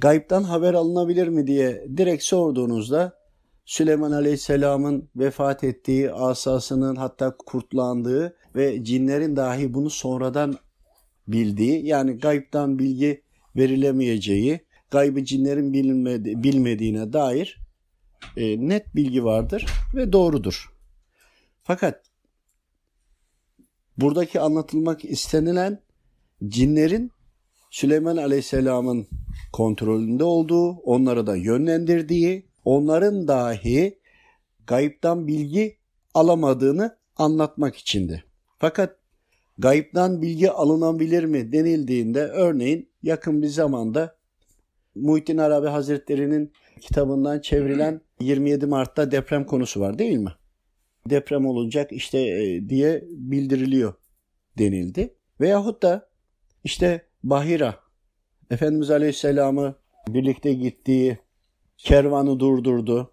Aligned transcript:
Gayiptan 0.00 0.42
haber 0.42 0.74
alınabilir 0.74 1.28
mi 1.28 1.46
diye 1.46 1.86
direkt 1.96 2.24
sorduğunuzda 2.24 3.18
Süleyman 3.64 4.12
Aleyhisselam'ın 4.12 5.08
vefat 5.16 5.64
ettiği, 5.64 6.12
asasının 6.12 6.96
hatta 6.96 7.36
kurtlandığı 7.36 8.36
ve 8.56 8.84
cinlerin 8.84 9.36
dahi 9.36 9.74
bunu 9.74 9.90
sonradan 9.90 10.56
bildiği 11.28 11.86
yani 11.86 12.18
gayiptan 12.18 12.78
bilgi 12.78 13.22
verilemeyeceği, 13.56 14.60
gaybı 14.90 15.24
cinlerin 15.24 15.72
bilinmedi, 15.72 16.42
bilmediğine 16.42 17.12
dair 17.12 17.58
e, 18.36 18.68
net 18.68 18.94
bilgi 18.94 19.24
vardır 19.24 19.66
ve 19.94 20.12
doğrudur. 20.12 20.72
Fakat 21.62 22.02
buradaki 23.96 24.40
anlatılmak 24.40 25.04
istenilen 25.04 25.82
cinlerin 26.48 27.12
Süleyman 27.70 28.16
Aleyhisselam'ın 28.16 29.06
kontrolünde 29.52 30.24
olduğu, 30.24 30.70
onları 30.70 31.26
da 31.26 31.36
yönlendirdiği, 31.36 32.46
onların 32.64 33.28
dahi 33.28 33.98
gayiptan 34.66 35.26
bilgi 35.26 35.76
alamadığını 36.14 36.96
anlatmak 37.16 37.76
içindi. 37.76 38.24
Fakat 38.58 38.96
gayiptan 39.58 40.22
bilgi 40.22 40.50
alınabilir 40.50 41.24
mi 41.24 41.52
denildiğinde 41.52 42.22
örneğin 42.22 42.88
yakın 43.02 43.42
bir 43.42 43.48
zamanda 43.48 44.18
Muhittin 44.94 45.38
Arabi 45.38 45.66
Hazretleri'nin 45.66 46.52
kitabından 46.80 47.40
çevrilen 47.40 48.00
27 48.20 48.66
Mart'ta 48.66 49.10
deprem 49.10 49.44
konusu 49.44 49.80
var 49.80 49.98
değil 49.98 50.18
mi? 50.18 50.32
Deprem 51.10 51.46
olacak 51.46 51.92
işte 51.92 52.18
e, 52.18 52.68
diye 52.68 53.04
bildiriliyor 53.10 53.94
denildi. 54.58 55.14
Veyahut 55.40 55.82
da 55.82 56.08
işte 56.64 57.07
Bahira 57.24 57.80
Efendimiz 58.50 58.90
Aleyhisselam'ı 58.90 59.74
birlikte 60.08 60.52
gittiği 60.52 61.18
kervanı 61.76 62.40
durdurdu. 62.40 63.12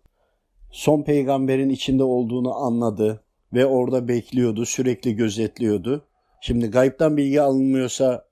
Son 0.71 1.03
peygamberin 1.03 1.69
içinde 1.69 2.03
olduğunu 2.03 2.55
anladı 2.55 3.23
ve 3.53 3.65
orada 3.65 4.07
bekliyordu, 4.07 4.65
sürekli 4.65 5.15
gözetliyordu. 5.15 6.07
Şimdi 6.41 6.67
gaybtan 6.67 7.17
bilgi 7.17 7.41
alınmıyorsa 7.41 8.27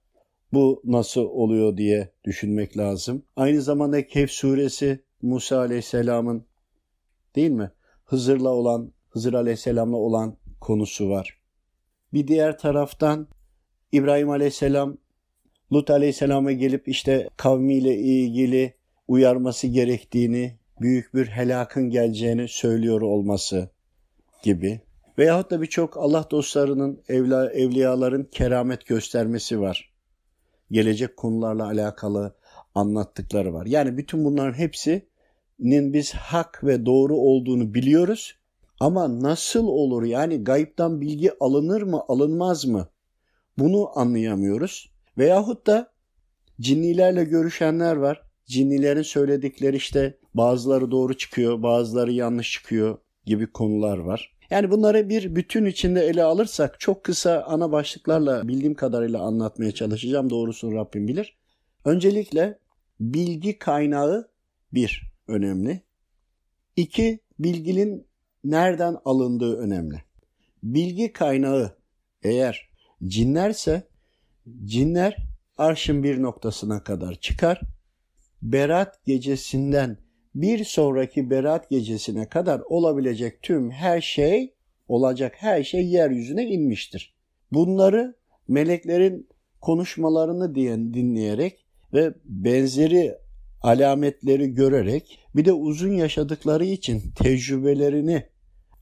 bu 0.53 0.81
nasıl 0.85 1.21
oluyor 1.21 1.77
diye 1.77 2.09
düşünmek 2.23 2.77
lazım. 2.77 3.23
Aynı 3.35 3.61
zamanda 3.61 4.07
Kehf 4.07 4.31
suresi 4.31 5.03
Musa 5.21 5.59
Aleyhisselam'ın 5.59 6.45
değil 7.35 7.51
mi? 7.51 7.71
Hızır'la 8.05 8.49
olan, 8.49 8.91
Hızır 9.09 9.33
Aleyhisselam'la 9.33 9.97
olan 9.97 10.37
konusu 10.61 11.09
var. 11.09 11.37
Bir 12.13 12.27
diğer 12.27 12.57
taraftan 12.57 13.27
İbrahim 13.91 14.29
Aleyhisselam 14.29 14.97
Lut 15.73 15.89
Aleyhisselam'a 15.89 16.51
gelip 16.51 16.87
işte 16.87 17.29
kavmiyle 17.37 17.97
ilgili 17.97 18.73
uyarması 19.07 19.67
gerektiğini, 19.67 20.57
büyük 20.81 21.13
bir 21.13 21.25
helakın 21.25 21.89
geleceğini 21.89 22.47
söylüyor 22.47 23.01
olması 23.01 23.69
gibi. 24.43 24.81
Veyahut 25.17 25.51
da 25.51 25.61
birçok 25.61 25.97
Allah 25.97 26.25
dostlarının, 26.31 27.03
evla, 27.07 27.51
evliyaların 27.51 28.23
keramet 28.31 28.85
göstermesi 28.85 29.59
var. 29.59 29.93
Gelecek 30.71 31.17
konularla 31.17 31.65
alakalı 31.65 32.35
anlattıkları 32.75 33.53
var. 33.53 33.65
Yani 33.65 33.97
bütün 33.97 34.25
bunların 34.25 34.57
hepsinin 34.57 35.93
biz 35.93 36.13
hak 36.13 36.63
ve 36.63 36.85
doğru 36.85 37.15
olduğunu 37.15 37.73
biliyoruz. 37.73 38.35
Ama 38.79 39.21
nasıl 39.21 39.67
olur 39.67 40.03
yani 40.03 40.43
gayipten 40.43 41.01
bilgi 41.01 41.31
alınır 41.39 41.81
mı 41.81 42.03
alınmaz 42.07 42.65
mı? 42.65 42.87
Bunu 43.57 43.99
anlayamıyoruz. 43.99 44.92
Veyahut 45.17 45.67
da 45.67 45.91
cinnilerle 46.61 47.23
görüşenler 47.23 47.95
var. 47.95 48.21
Cinnilerin 48.45 49.01
söyledikleri 49.01 49.75
işte 49.75 50.17
bazıları 50.33 50.91
doğru 50.91 51.17
çıkıyor, 51.17 51.63
bazıları 51.63 52.11
yanlış 52.11 52.51
çıkıyor 52.51 52.97
gibi 53.25 53.47
konular 53.47 53.97
var. 53.97 54.33
Yani 54.49 54.71
bunları 54.71 55.09
bir 55.09 55.35
bütün 55.35 55.65
içinde 55.65 56.01
ele 56.01 56.23
alırsak 56.23 56.79
çok 56.79 57.03
kısa 57.03 57.43
ana 57.43 57.71
başlıklarla 57.71 58.47
bildiğim 58.47 58.73
kadarıyla 58.73 59.21
anlatmaya 59.21 59.71
çalışacağım. 59.71 60.29
Doğrusunu 60.29 60.75
Rabbim 60.75 61.07
bilir. 61.07 61.37
Öncelikle 61.85 62.59
bilgi 62.99 63.59
kaynağı 63.59 64.29
bir 64.73 65.11
önemli. 65.27 65.81
İki 66.75 67.19
bilginin 67.39 68.07
nereden 68.43 68.97
alındığı 69.05 69.57
önemli. 69.57 70.03
Bilgi 70.63 71.13
kaynağı 71.13 71.77
eğer 72.23 72.69
cinlerse 73.07 73.83
cinler 74.65 75.17
arşın 75.57 76.03
bir 76.03 76.21
noktasına 76.21 76.83
kadar 76.83 77.15
çıkar. 77.15 77.61
Berat 78.41 79.05
gecesinden 79.05 79.97
bir 80.35 80.63
sonraki 80.63 81.29
berat 81.29 81.69
gecesine 81.69 82.29
kadar 82.29 82.59
olabilecek 82.59 83.41
tüm 83.41 83.71
her 83.71 84.01
şey, 84.01 84.53
olacak 84.87 85.35
her 85.37 85.63
şey 85.63 85.87
yeryüzüne 85.87 86.45
inmiştir. 86.45 87.15
Bunları 87.51 88.15
meleklerin 88.47 89.29
konuşmalarını 89.61 90.55
diyen 90.55 90.93
dinleyerek 90.93 91.65
ve 91.93 92.13
benzeri 92.25 93.17
alametleri 93.61 94.53
görerek 94.53 95.19
bir 95.35 95.45
de 95.45 95.53
uzun 95.53 95.91
yaşadıkları 95.91 96.65
için 96.65 97.01
tecrübelerini 97.15 98.23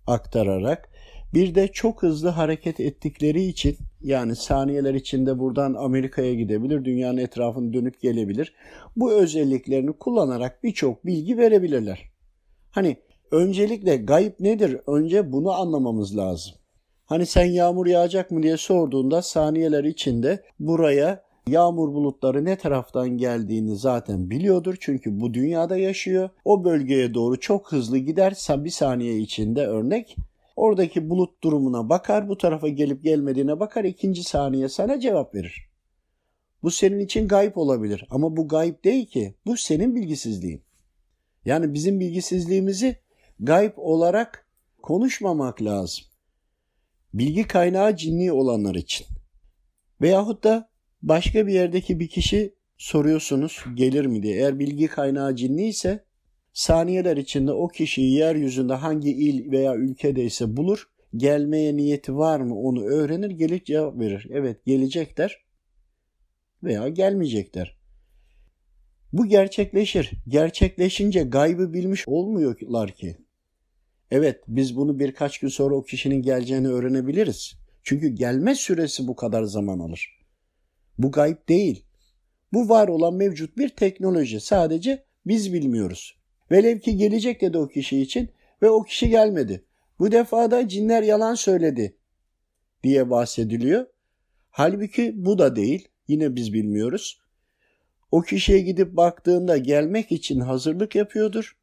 aktararak 0.07 0.89
bir 1.33 1.55
de 1.55 1.67
çok 1.67 2.03
hızlı 2.03 2.29
hareket 2.29 2.79
ettikleri 2.79 3.43
için 3.43 3.77
yani 4.01 4.35
saniyeler 4.35 4.93
içinde 4.93 5.39
buradan 5.39 5.73
Amerika'ya 5.73 6.33
gidebilir, 6.33 6.85
dünyanın 6.85 7.17
etrafını 7.17 7.73
dönüp 7.73 8.01
gelebilir. 8.01 8.53
Bu 8.95 9.11
özelliklerini 9.11 9.93
kullanarak 9.93 10.63
birçok 10.63 11.05
bilgi 11.05 11.37
verebilirler. 11.37 12.11
Hani 12.71 12.97
öncelikle 13.31 13.97
gayb 13.97 14.33
nedir? 14.39 14.77
Önce 14.87 15.31
bunu 15.31 15.51
anlamamız 15.51 16.17
lazım. 16.17 16.53
Hani 17.05 17.25
sen 17.25 17.45
yağmur 17.45 17.87
yağacak 17.87 18.31
mı 18.31 18.43
diye 18.43 18.57
sorduğunda 18.57 19.21
saniyeler 19.21 19.83
içinde 19.83 20.43
buraya 20.59 21.23
yağmur 21.47 21.93
bulutları 21.93 22.45
ne 22.45 22.55
taraftan 22.55 23.09
geldiğini 23.09 23.75
zaten 23.75 24.29
biliyordur. 24.29 24.75
Çünkü 24.79 25.19
bu 25.19 25.33
dünyada 25.33 25.77
yaşıyor. 25.77 26.29
O 26.45 26.63
bölgeye 26.63 27.13
doğru 27.13 27.39
çok 27.39 27.71
hızlı 27.71 27.97
giderse 27.97 28.63
bir 28.63 28.69
saniye 28.69 29.17
içinde 29.17 29.67
örnek 29.67 30.15
Oradaki 30.55 31.09
bulut 31.09 31.43
durumuna 31.43 31.89
bakar, 31.89 32.29
bu 32.29 32.37
tarafa 32.37 32.67
gelip 32.67 33.03
gelmediğine 33.03 33.59
bakar, 33.59 33.83
ikinci 33.83 34.23
saniye 34.23 34.69
sana 34.69 34.99
cevap 34.99 35.35
verir. 35.35 35.69
Bu 36.63 36.71
senin 36.71 36.99
için 36.99 37.27
gayip 37.27 37.57
olabilir 37.57 38.05
ama 38.09 38.37
bu 38.37 38.47
gayip 38.47 38.83
değil 38.83 39.05
ki. 39.05 39.35
Bu 39.45 39.57
senin 39.57 39.95
bilgisizliğin. 39.95 40.61
Yani 41.45 41.73
bizim 41.73 41.99
bilgisizliğimizi 41.99 42.99
gayip 43.39 43.73
olarak 43.79 44.47
konuşmamak 44.81 45.61
lazım. 45.61 46.05
Bilgi 47.13 47.47
kaynağı 47.47 47.95
cinni 47.95 48.31
olanlar 48.31 48.75
için. 48.75 49.07
Veyahut 50.01 50.43
da 50.43 50.69
başka 51.01 51.47
bir 51.47 51.53
yerdeki 51.53 51.99
bir 51.99 52.07
kişi 52.07 52.55
soruyorsunuz 52.77 53.63
gelir 53.73 54.05
mi 54.05 54.23
diye. 54.23 54.35
Eğer 54.35 54.59
bilgi 54.59 54.87
kaynağı 54.87 55.35
cinni 55.35 55.67
ise 55.67 56.05
Saniyeler 56.53 57.17
içinde 57.17 57.51
o 57.51 57.67
kişiyi 57.67 58.13
yeryüzünde 58.13 58.73
hangi 58.73 59.09
il 59.09 59.51
veya 59.51 59.75
ülkedeyse 59.75 60.57
bulur, 60.57 60.89
gelmeye 61.15 61.77
niyeti 61.77 62.15
var 62.15 62.39
mı 62.39 62.55
onu 62.55 62.83
öğrenir, 62.83 63.29
gelip 63.29 63.65
cevap 63.65 63.99
verir. 63.99 64.27
Evet 64.31 64.65
gelecekler 64.65 65.45
veya 66.63 66.89
gelmeyecekler. 66.89 67.77
Bu 69.13 69.25
gerçekleşir. 69.25 70.11
Gerçekleşince 70.27 71.23
gaybı 71.23 71.73
bilmiş 71.73 72.07
olmuyorlar 72.07 72.91
ki. 72.91 73.17
Evet 74.11 74.43
biz 74.47 74.75
bunu 74.75 74.99
birkaç 74.99 75.39
gün 75.39 75.47
sonra 75.47 75.75
o 75.75 75.83
kişinin 75.83 76.21
geleceğini 76.21 76.67
öğrenebiliriz. 76.67 77.53
Çünkü 77.83 78.07
gelme 78.07 78.55
süresi 78.55 79.07
bu 79.07 79.15
kadar 79.15 79.43
zaman 79.43 79.79
alır. 79.79 80.19
Bu 80.97 81.11
gayb 81.11 81.37
değil. 81.49 81.85
Bu 82.53 82.69
var 82.69 82.87
olan 82.87 83.13
mevcut 83.13 83.57
bir 83.57 83.69
teknoloji. 83.69 84.39
Sadece 84.39 85.05
biz 85.25 85.53
bilmiyoruz. 85.53 86.20
Velev 86.51 86.79
ki 86.79 86.97
gelecek 86.97 87.41
dedi 87.41 87.57
o 87.57 87.67
kişi 87.67 88.01
için 88.01 88.29
ve 88.61 88.69
o 88.69 88.83
kişi 88.83 89.09
gelmedi. 89.09 89.65
Bu 89.99 90.11
defa 90.11 90.51
da 90.51 90.67
cinler 90.67 91.03
yalan 91.03 91.35
söyledi 91.35 91.97
diye 92.83 93.09
bahsediliyor. 93.09 93.85
Halbuki 94.49 95.13
bu 95.25 95.37
da 95.37 95.55
değil. 95.55 95.87
Yine 96.07 96.35
biz 96.35 96.53
bilmiyoruz. 96.53 97.21
O 98.11 98.21
kişiye 98.21 98.59
gidip 98.59 98.97
baktığında 98.97 99.57
gelmek 99.57 100.11
için 100.11 100.39
hazırlık 100.39 100.95
yapıyordur. 100.95 101.57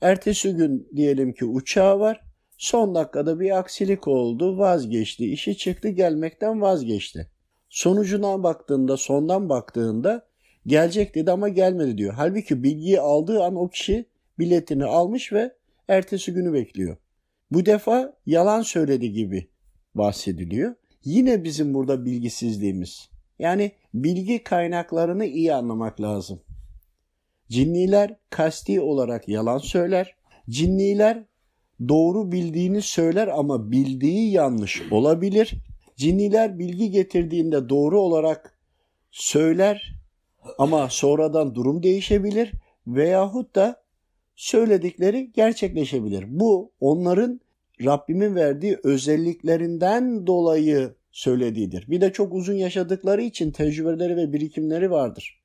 Ertesi 0.00 0.54
gün 0.54 0.88
diyelim 0.96 1.32
ki 1.32 1.44
uçağı 1.44 2.00
var. 2.00 2.20
Son 2.58 2.94
dakikada 2.94 3.40
bir 3.40 3.58
aksilik 3.58 4.08
oldu, 4.08 4.58
vazgeçti, 4.58 5.32
işi 5.32 5.56
çıktı, 5.56 5.88
gelmekten 5.88 6.60
vazgeçti. 6.60 7.30
Sonucuna 7.68 8.42
baktığında, 8.42 8.96
sondan 8.96 9.48
baktığında 9.48 10.26
Gelecek 10.66 11.14
dedi 11.14 11.30
ama 11.30 11.48
gelmedi 11.48 11.98
diyor. 11.98 12.14
Halbuki 12.16 12.62
bilgiyi 12.62 13.00
aldığı 13.00 13.42
an 13.42 13.56
o 13.56 13.68
kişi 13.68 14.06
biletini 14.38 14.84
almış 14.84 15.32
ve 15.32 15.54
ertesi 15.88 16.32
günü 16.32 16.52
bekliyor. 16.52 16.96
Bu 17.50 17.66
defa 17.66 18.16
yalan 18.26 18.62
söyledi 18.62 19.12
gibi 19.12 19.48
bahsediliyor. 19.94 20.74
Yine 21.04 21.44
bizim 21.44 21.74
burada 21.74 22.04
bilgisizliğimiz. 22.04 23.08
Yani 23.38 23.72
bilgi 23.94 24.44
kaynaklarını 24.44 25.24
iyi 25.24 25.54
anlamak 25.54 26.00
lazım. 26.00 26.40
Cinniler 27.48 28.16
kasti 28.30 28.80
olarak 28.80 29.28
yalan 29.28 29.58
söyler. 29.58 30.14
Cinniler 30.50 31.24
doğru 31.88 32.32
bildiğini 32.32 32.82
söyler 32.82 33.28
ama 33.28 33.72
bildiği 33.72 34.30
yanlış 34.30 34.82
olabilir. 34.90 35.54
Cinniler 35.96 36.58
bilgi 36.58 36.90
getirdiğinde 36.90 37.68
doğru 37.68 38.00
olarak 38.00 38.58
söyler 39.10 40.01
ama 40.58 40.88
sonradan 40.90 41.54
durum 41.54 41.82
değişebilir 41.82 42.52
veyahut 42.86 43.54
da 43.54 43.82
söyledikleri 44.36 45.32
gerçekleşebilir. 45.32 46.24
Bu 46.28 46.72
onların 46.80 47.40
Rabbimin 47.84 48.34
verdiği 48.34 48.78
özelliklerinden 48.82 50.26
dolayı 50.26 50.94
söylediğidir. 51.12 51.90
Bir 51.90 52.00
de 52.00 52.12
çok 52.12 52.34
uzun 52.34 52.54
yaşadıkları 52.54 53.22
için 53.22 53.50
tecrübeleri 53.50 54.16
ve 54.16 54.32
birikimleri 54.32 54.90
vardır. 54.90 55.40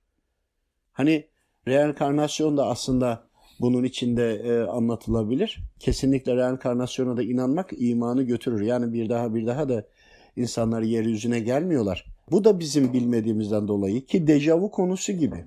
Hani 0.92 1.26
reenkarnasyon 1.68 2.58
da 2.58 2.68
aslında 2.68 3.28
bunun 3.60 3.84
içinde 3.84 4.34
e, 4.34 4.60
anlatılabilir. 4.60 5.60
Kesinlikle 5.80 6.36
reenkarnasyona 6.36 7.18
da 7.18 7.24
inanmak 7.24 7.70
imanı 7.78 8.24
götürür. 8.24 8.62
Yani 8.62 8.94
bir 8.94 9.10
daha 9.10 9.36
bir 9.36 9.48
daha 9.48 9.70
da 9.70 9.88
insanlar 10.36 10.82
yeryüzüne 10.82 11.40
gelmiyorlar. 11.40 12.17
Bu 12.32 12.44
da 12.44 12.60
bizim 12.60 12.94
bilmediğimizden 12.94 13.68
dolayı 13.68 14.06
ki 14.06 14.28
dejavu 14.28 14.72
konusu 14.72 15.14
gibi. 15.14 15.46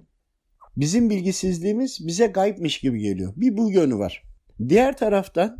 Bizim 0.76 1.10
bilgisizliğimiz 1.10 2.06
bize 2.06 2.26
gayipmiş 2.26 2.78
gibi 2.78 3.00
geliyor. 3.00 3.32
Bir 3.36 3.56
bu 3.56 3.70
yönü 3.70 3.98
var. 3.98 4.22
Diğer 4.68 4.96
taraftan 4.96 5.58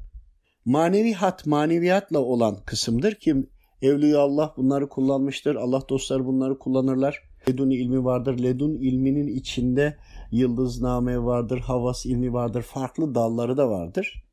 manevi 0.65 1.13
hat, 1.13 1.47
maneviyatla 1.47 2.19
olan 2.19 2.57
kısımdır 2.65 3.15
ki 3.15 3.37
Evliya 3.83 4.21
Allah 4.21 4.55
bunları 4.57 4.89
kullanmıştır. 4.89 5.55
Allah 5.55 5.83
dostları 5.89 6.27
bunları 6.27 6.59
kullanırlar. 6.59 7.23
Ledun 7.49 7.71
ilmi 7.71 8.05
vardır. 8.05 8.43
Ledun 8.43 8.75
ilminin 8.75 9.27
içinde 9.27 9.97
yıldızname 10.33 11.23
vardır, 11.23 11.59
havas 11.59 12.07
ilmi 12.07 12.33
vardır. 12.33 12.63
Farklı 12.63 13.15
dalları 13.15 13.57
da 13.57 13.71
vardır. 13.71 14.25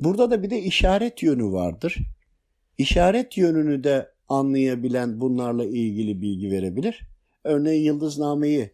Burada 0.00 0.30
da 0.30 0.42
bir 0.42 0.50
de 0.50 0.62
işaret 0.62 1.22
yönü 1.22 1.52
vardır. 1.52 1.96
İşaret 2.78 3.36
yönünü 3.36 3.84
de 3.84 4.15
anlayabilen 4.28 5.20
bunlarla 5.20 5.64
ilgili 5.64 6.22
bilgi 6.22 6.50
verebilir. 6.50 7.00
Örneğin 7.44 7.84
yıldıznameyi 7.84 8.70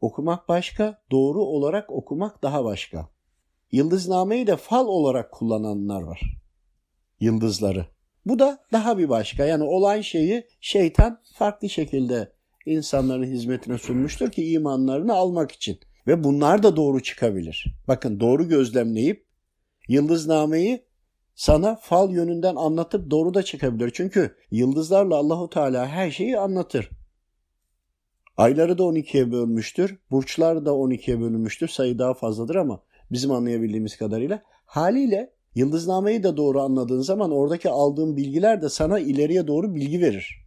okumak 0.00 0.48
başka, 0.48 1.02
doğru 1.10 1.42
olarak 1.42 1.90
okumak 1.90 2.42
daha 2.42 2.64
başka. 2.64 3.08
Yıldıznameyi 3.72 4.46
de 4.46 4.56
fal 4.56 4.86
olarak 4.86 5.32
kullananlar 5.32 6.02
var. 6.02 6.20
Yıldızları. 7.20 7.86
Bu 8.26 8.38
da 8.38 8.58
daha 8.72 8.98
bir 8.98 9.08
başka. 9.08 9.44
Yani 9.44 9.64
olan 9.64 10.00
şeyi 10.00 10.46
şeytan 10.60 11.22
farklı 11.34 11.68
şekilde 11.68 12.32
insanların 12.66 13.24
hizmetine 13.24 13.78
sunmuştur 13.78 14.30
ki 14.30 14.52
imanlarını 14.52 15.14
almak 15.14 15.52
için. 15.52 15.80
Ve 16.06 16.24
bunlar 16.24 16.62
da 16.62 16.76
doğru 16.76 17.02
çıkabilir. 17.02 17.66
Bakın 17.88 18.20
doğru 18.20 18.48
gözlemleyip 18.48 19.26
yıldıznameyi 19.88 20.84
sana 21.36 21.76
fal 21.76 22.10
yönünden 22.10 22.56
anlatıp 22.56 23.10
doğru 23.10 23.34
da 23.34 23.42
çıkabilir. 23.42 23.90
Çünkü 23.94 24.36
yıldızlarla 24.50 25.16
Allahu 25.16 25.50
Teala 25.50 25.86
her 25.86 26.10
şeyi 26.10 26.38
anlatır. 26.38 26.90
Ayları 28.36 28.78
da 28.78 28.82
12'ye 28.82 29.32
bölmüştür. 29.32 29.98
Burçlar 30.10 30.66
da 30.66 30.70
12'ye 30.70 31.20
bölünmüştür. 31.20 31.68
Sayı 31.68 31.98
daha 31.98 32.14
fazladır 32.14 32.54
ama 32.54 32.82
bizim 33.12 33.30
anlayabildiğimiz 33.30 33.96
kadarıyla. 33.96 34.42
Haliyle 34.66 35.32
yıldıznameyi 35.54 36.22
de 36.22 36.36
doğru 36.36 36.60
anladığın 36.60 37.00
zaman 37.00 37.30
oradaki 37.30 37.70
aldığın 37.70 38.16
bilgiler 38.16 38.62
de 38.62 38.68
sana 38.68 38.98
ileriye 38.98 39.46
doğru 39.46 39.74
bilgi 39.74 40.00
verir. 40.00 40.46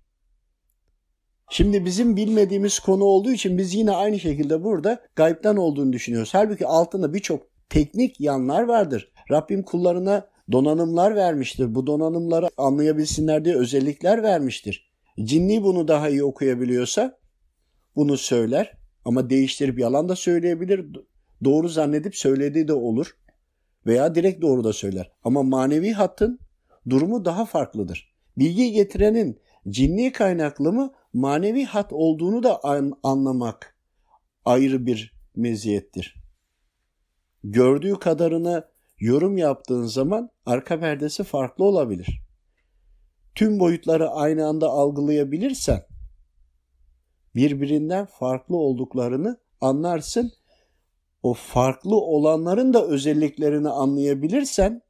Şimdi 1.49 1.85
bizim 1.85 2.15
bilmediğimiz 2.15 2.79
konu 2.79 3.03
olduğu 3.03 3.31
için 3.31 3.57
biz 3.57 3.73
yine 3.73 3.91
aynı 3.91 4.19
şekilde 4.19 4.63
burada 4.63 4.99
gaybden 5.15 5.55
olduğunu 5.55 5.93
düşünüyoruz. 5.93 6.33
Halbuki 6.33 6.67
altında 6.67 7.13
birçok 7.13 7.47
teknik 7.69 8.21
yanlar 8.21 8.63
vardır. 8.63 9.11
Rabbim 9.31 9.63
kullarına 9.63 10.27
donanımlar 10.51 11.15
vermiştir. 11.15 11.75
Bu 11.75 11.87
donanımları 11.87 12.49
anlayabilsinler 12.57 13.45
diye 13.45 13.55
özellikler 13.55 14.23
vermiştir. 14.23 14.89
Cinni 15.23 15.63
bunu 15.63 15.87
daha 15.87 16.09
iyi 16.09 16.23
okuyabiliyorsa 16.23 17.19
bunu 17.95 18.17
söyler 18.17 18.77
ama 19.05 19.29
değiştirip 19.29 19.79
yalan 19.79 20.09
da 20.09 20.15
söyleyebilir. 20.15 20.85
Doğru 21.43 21.69
zannedip 21.69 22.15
söylediği 22.15 22.67
de 22.67 22.73
olur 22.73 23.17
veya 23.85 24.15
direkt 24.15 24.41
doğru 24.41 24.63
da 24.63 24.73
söyler. 24.73 25.11
Ama 25.23 25.43
manevi 25.43 25.91
hattın 25.91 26.39
durumu 26.89 27.25
daha 27.25 27.45
farklıdır. 27.45 28.13
Bilgi 28.37 28.71
getirenin 28.71 29.39
cinni 29.69 30.11
kaynaklı 30.11 30.73
mı 30.73 30.93
manevi 31.13 31.65
hat 31.65 31.93
olduğunu 31.93 32.43
da 32.43 32.59
anlamak 33.03 33.75
ayrı 34.45 34.85
bir 34.85 35.13
meziyettir. 35.35 36.15
Gördüğü 37.43 37.99
kadarına 37.99 38.69
yorum 38.99 39.37
yaptığın 39.37 39.85
zaman 39.85 40.29
arka 40.45 40.79
perdesi 40.79 41.23
farklı 41.23 41.63
olabilir. 41.65 42.21
Tüm 43.35 43.59
boyutları 43.59 44.09
aynı 44.09 44.47
anda 44.47 44.69
algılayabilirsen 44.69 45.81
birbirinden 47.35 48.05
farklı 48.05 48.57
olduklarını 48.57 49.37
anlarsın. 49.61 50.31
O 51.23 51.33
farklı 51.33 51.95
olanların 51.95 52.73
da 52.73 52.85
özelliklerini 52.85 53.69
anlayabilirsen 53.69 54.81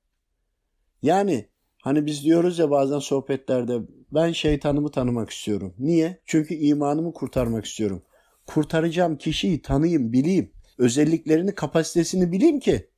yani 1.01 1.49
hani 1.83 2.05
biz 2.05 2.23
diyoruz 2.23 2.59
ya 2.59 2.71
bazen 2.71 2.99
sohbetlerde 2.99 3.79
ben 4.11 4.31
şeytanımı 4.31 4.91
tanımak 4.91 5.29
istiyorum. 5.29 5.73
Niye? 5.79 6.21
Çünkü 6.25 6.55
imanımı 6.55 7.13
kurtarmak 7.13 7.65
istiyorum. 7.65 8.03
Kurtaracağım 8.47 9.17
kişiyi 9.17 9.61
tanıyayım, 9.61 10.13
bileyim. 10.13 10.51
Özelliklerini, 10.77 11.55
kapasitesini 11.55 12.31
bileyim 12.31 12.59
ki 12.59 12.88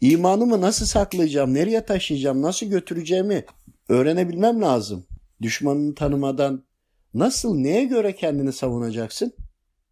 imanımı 0.00 0.60
nasıl 0.60 0.86
saklayacağım, 0.86 1.54
nereye 1.54 1.86
taşıyacağım, 1.86 2.42
nasıl 2.42 2.66
götüreceğimi 2.66 3.44
öğrenebilmem 3.88 4.62
lazım. 4.62 5.06
Düşmanını 5.42 5.94
tanımadan 5.94 6.64
nasıl, 7.14 7.54
neye 7.56 7.84
göre 7.84 8.14
kendini 8.14 8.52
savunacaksın? 8.52 9.32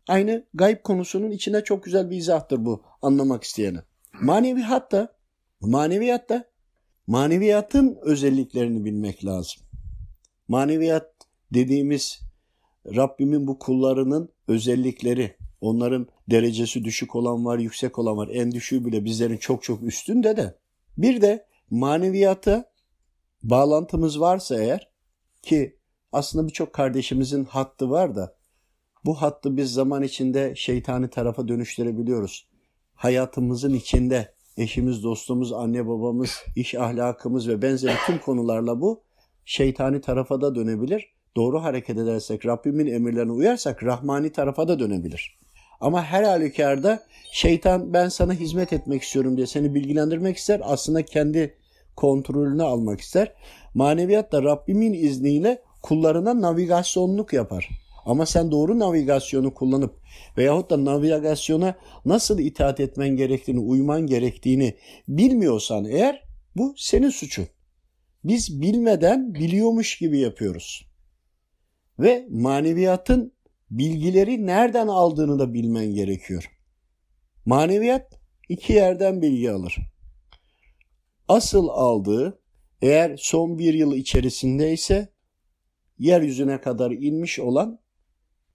Aynı 0.08 0.46
gayb 0.54 0.82
konusunun 0.82 1.30
içine 1.30 1.64
çok 1.64 1.84
güzel 1.84 2.10
bir 2.10 2.16
izahtır 2.16 2.64
bu 2.64 2.82
anlamak 3.02 3.44
isteyene. 3.44 3.78
Manevi 4.20 4.62
hatta, 4.62 5.16
maneviyatta 5.60 6.44
maneviyatın 7.06 7.98
özelliklerini 8.02 8.84
bilmek 8.84 9.24
lazım. 9.24 9.62
Maneviyat 10.48 11.12
dediğimiz 11.54 12.20
Rabbimin 12.86 13.46
bu 13.46 13.58
kullarının 13.58 14.28
özellikleri, 14.48 15.36
onların 15.60 16.06
derecesi 16.30 16.84
düşük 16.84 17.16
olan 17.16 17.44
var, 17.44 17.58
yüksek 17.58 17.98
olan 17.98 18.16
var. 18.16 18.28
En 18.32 18.52
düşüğü 18.52 18.84
bile 18.84 19.04
bizlerin 19.04 19.36
çok 19.36 19.62
çok 19.62 19.82
üstünde 19.82 20.36
de. 20.36 20.58
Bir 20.98 21.20
de 21.20 21.46
maneviyata 21.70 22.70
bağlantımız 23.42 24.20
varsa 24.20 24.60
eğer 24.60 24.90
ki 25.42 25.76
aslında 26.12 26.48
birçok 26.48 26.72
kardeşimizin 26.72 27.44
hattı 27.44 27.90
var 27.90 28.16
da 28.16 28.36
bu 29.04 29.14
hattı 29.14 29.56
biz 29.56 29.72
zaman 29.72 30.02
içinde 30.02 30.54
şeytani 30.56 31.10
tarafa 31.10 31.48
dönüştürebiliyoruz. 31.48 32.48
Hayatımızın 32.94 33.74
içinde 33.74 34.34
eşimiz, 34.56 35.02
dostumuz, 35.02 35.52
anne 35.52 35.86
babamız, 35.86 36.30
iş 36.56 36.74
ahlakımız 36.74 37.48
ve 37.48 37.62
benzeri 37.62 37.94
tüm 38.06 38.18
konularla 38.18 38.80
bu 38.80 39.02
şeytani 39.44 40.00
tarafa 40.00 40.40
da 40.40 40.54
dönebilir. 40.54 41.16
Doğru 41.36 41.62
hareket 41.62 41.98
edersek, 41.98 42.46
Rabbimin 42.46 42.86
emirlerine 42.86 43.32
uyarsak 43.32 43.84
rahmani 43.84 44.32
tarafa 44.32 44.68
da 44.68 44.78
dönebilir. 44.78 45.38
Ama 45.80 46.04
her 46.04 46.22
halükarda 46.22 47.02
şeytan 47.32 47.92
ben 47.92 48.08
sana 48.08 48.32
hizmet 48.32 48.72
etmek 48.72 49.02
istiyorum 49.02 49.36
diye 49.36 49.46
seni 49.46 49.74
bilgilendirmek 49.74 50.36
ister. 50.36 50.60
Aslında 50.64 51.04
kendi 51.04 51.54
kontrolünü 51.96 52.62
almak 52.62 53.00
ister. 53.00 53.32
Maneviyat 53.74 54.32
da 54.32 54.42
Rabbimin 54.42 54.92
izniyle 54.92 55.62
kullarına 55.82 56.40
navigasyonluk 56.40 57.32
yapar. 57.32 57.68
Ama 58.06 58.26
sen 58.26 58.50
doğru 58.50 58.78
navigasyonu 58.78 59.54
kullanıp 59.54 59.94
veyahut 60.38 60.70
da 60.70 60.84
navigasyona 60.84 61.74
nasıl 62.04 62.38
itaat 62.38 62.80
etmen 62.80 63.08
gerektiğini, 63.08 63.60
uyman 63.60 64.06
gerektiğini 64.06 64.76
bilmiyorsan 65.08 65.84
eğer 65.84 66.22
bu 66.56 66.74
senin 66.76 67.10
suçun. 67.10 67.46
Biz 68.24 68.60
bilmeden 68.60 69.34
biliyormuş 69.34 69.98
gibi 69.98 70.18
yapıyoruz. 70.18 70.86
Ve 71.98 72.26
maneviyatın 72.30 73.32
bilgileri 73.70 74.46
nereden 74.46 74.88
aldığını 74.88 75.38
da 75.38 75.54
bilmen 75.54 75.86
gerekiyor. 75.86 76.50
Maneviyat 77.44 78.20
iki 78.48 78.72
yerden 78.72 79.22
bilgi 79.22 79.50
alır. 79.50 79.76
Asıl 81.28 81.68
aldığı 81.68 82.42
eğer 82.82 83.16
son 83.16 83.58
bir 83.58 83.74
yıl 83.74 83.94
içerisindeyse 83.94 85.12
yeryüzüne 85.98 86.60
kadar 86.60 86.90
inmiş 86.90 87.38
olan 87.38 87.80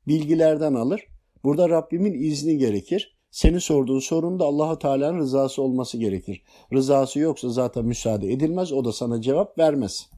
bilgilerden 0.08 0.74
alır. 0.74 1.08
Burada 1.44 1.70
Rabbimin 1.70 2.14
izni 2.14 2.58
gerekir. 2.58 3.18
Seni 3.32 3.62
sorduğun 3.62 4.00
sorun 4.00 4.40
da 4.40 4.46
Allahu 4.46 4.80
Teala'nın 4.80 5.20
rızası 5.20 5.62
olması 5.62 5.98
gerekir. 5.98 6.44
Rızası 6.74 7.20
yoksa 7.20 7.50
zaten 7.50 7.86
müsaade 7.86 8.32
edilmez. 8.32 8.72
O 8.72 8.86
da 8.86 8.92
sana 8.92 9.22
cevap 9.22 9.58
vermez. 9.58 10.10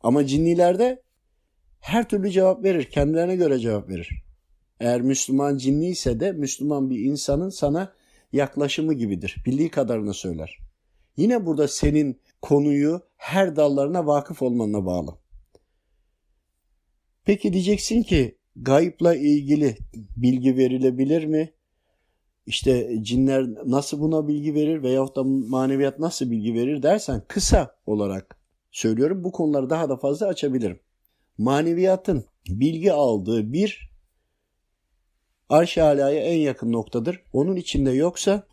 Ama 0.00 0.26
cinnilerde 0.26 1.02
her 1.80 2.08
türlü 2.08 2.30
cevap 2.30 2.64
verir. 2.64 2.84
Kendilerine 2.84 3.36
göre 3.36 3.58
cevap 3.58 3.88
verir. 3.88 4.24
Eğer 4.80 5.00
Müslüman 5.00 5.56
cinliyse 5.56 6.20
de 6.20 6.32
Müslüman 6.32 6.90
bir 6.90 6.98
insanın 6.98 7.48
sana 7.48 7.92
yaklaşımı 8.32 8.94
gibidir. 8.94 9.36
Bildiği 9.46 9.70
kadarını 9.70 10.14
söyler. 10.14 10.58
Yine 11.16 11.46
burada 11.46 11.68
senin 11.68 12.20
konuyu 12.42 13.00
her 13.16 13.56
dallarına 13.56 14.06
vakıf 14.06 14.42
olmanına 14.42 14.86
bağlı. 14.86 15.18
Peki 17.24 17.52
diyeceksin 17.52 18.02
ki 18.02 18.38
gayipla 18.56 19.14
ilgili 19.14 19.76
bilgi 20.16 20.56
verilebilir 20.56 21.24
mi? 21.24 21.52
İşte 22.46 23.02
cinler 23.02 23.46
nasıl 23.66 24.00
buna 24.00 24.28
bilgi 24.28 24.54
verir 24.54 24.82
veyahut 24.82 25.16
da 25.16 25.24
maneviyat 25.24 25.98
nasıl 25.98 26.30
bilgi 26.30 26.54
verir 26.54 26.82
dersen 26.82 27.22
kısa 27.28 27.76
olarak 27.86 28.36
söylüyorum. 28.70 29.24
Bu 29.24 29.32
konuları 29.32 29.70
daha 29.70 29.88
da 29.88 29.96
fazla 29.96 30.26
açabilirim. 30.26 30.80
Maneviyatın 31.40 32.24
bilgi 32.48 32.92
aldığı 32.92 33.52
bir 33.52 33.90
arş-ı 35.48 35.84
alaya 35.84 36.20
en 36.20 36.38
yakın 36.38 36.72
noktadır. 36.72 37.22
Onun 37.32 37.56
içinde 37.56 37.90
yoksa 37.90 38.46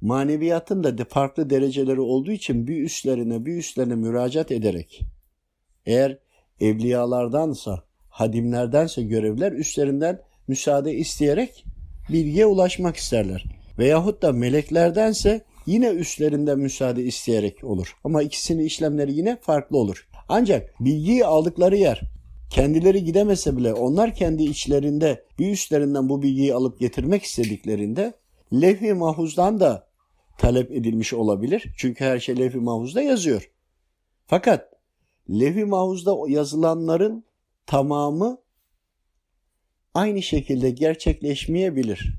maneviyatın 0.00 0.84
da 0.84 1.04
farklı 1.04 1.50
dereceleri 1.50 2.00
olduğu 2.00 2.30
için 2.30 2.66
bir 2.66 2.82
üstlerine 2.82 3.46
bir 3.46 3.56
üstlerine 3.56 3.94
müracaat 3.94 4.52
ederek 4.52 5.00
eğer 5.86 6.18
evliyalardansa, 6.60 7.82
hadimlerdense 8.08 9.02
görevler 9.02 9.52
üstlerinden 9.52 10.20
müsaade 10.48 10.94
isteyerek 10.94 11.64
bilgiye 12.08 12.46
ulaşmak 12.46 12.96
isterler. 12.96 13.44
Veyahut 13.78 14.22
da 14.22 14.32
meleklerdense 14.32 15.44
yine 15.66 15.88
üstlerinden 15.88 16.58
müsaade 16.58 17.02
isteyerek 17.02 17.64
olur. 17.64 17.96
Ama 18.04 18.22
ikisinin 18.22 18.64
işlemleri 18.64 19.12
yine 19.12 19.36
farklı 19.40 19.78
olur. 19.78 20.08
Ancak 20.28 20.74
bilgiyi 20.80 21.24
aldıkları 21.24 21.76
yer 21.76 22.12
kendileri 22.52 23.04
gidemese 23.04 23.56
bile 23.56 23.74
onlar 23.74 24.14
kendi 24.14 24.42
içlerinde 24.42 25.24
bir 25.38 25.52
üstlerinden 25.52 26.08
bu 26.08 26.22
bilgiyi 26.22 26.54
alıp 26.54 26.80
getirmek 26.80 27.22
istediklerinde 27.22 28.14
levh-i 28.52 28.94
mahfuzdan 28.94 29.60
da 29.60 29.88
talep 30.38 30.70
edilmiş 30.72 31.12
olabilir. 31.12 31.74
Çünkü 31.76 32.04
her 32.04 32.18
şey 32.18 32.38
levh-i 32.38 32.58
mahfuzda 32.58 33.02
yazıyor. 33.02 33.50
Fakat 34.26 34.72
levh-i 35.30 35.64
mahfuzda 35.64 36.16
yazılanların 36.28 37.24
tamamı 37.66 38.38
aynı 39.94 40.22
şekilde 40.22 40.70
gerçekleşmeyebilir. 40.70 42.18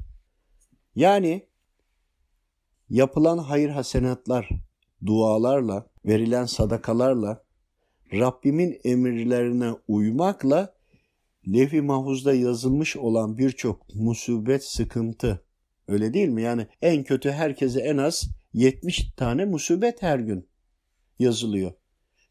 Yani 0.96 1.48
yapılan 2.90 3.38
hayır 3.38 3.70
hasenatlar, 3.70 4.50
dualarla, 5.06 5.88
verilen 6.06 6.46
sadakalarla, 6.46 7.43
Rabbimin 8.14 8.80
emirlerine 8.84 9.72
uymakla 9.88 10.74
levh-i 11.48 11.82
mahfuzda 11.82 12.34
yazılmış 12.34 12.98
olan 12.98 13.38
birçok 13.38 13.96
musibet, 13.96 14.64
sıkıntı, 14.64 15.42
öyle 15.88 16.14
değil 16.14 16.30
mi? 16.30 16.42
Yani 16.42 16.68
en 16.82 17.04
kötü 17.04 17.32
herkese 17.32 17.80
en 17.80 17.98
az 17.98 18.30
70 18.54 19.12
tane 19.18 19.46
musibet 19.46 20.02
her 20.02 20.20
gün 20.20 20.48
yazılıyor. 21.20 21.72